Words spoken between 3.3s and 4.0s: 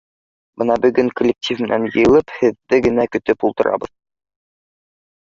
ултырабыҙ.